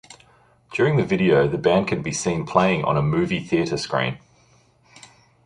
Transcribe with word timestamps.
During 0.73 0.95
the 0.97 1.05
video, 1.05 1.47
the 1.47 1.59
band 1.59 1.87
can 1.87 2.01
be 2.01 2.11
seen 2.11 2.43
playing 2.43 2.83
on 2.83 2.97
a 2.97 3.03
movie 3.03 3.39
theater 3.43 3.77
screen. 3.77 4.17